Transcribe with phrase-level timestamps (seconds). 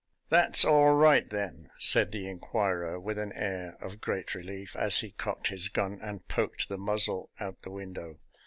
[0.29, 5.11] "That's all right, then," said the inquirer, with an air of great relief, as he
[5.11, 8.17] cocked his gun and poked the muzzle out the window.